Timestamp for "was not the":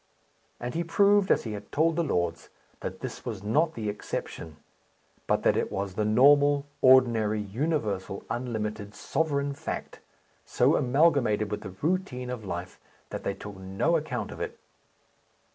3.23-3.87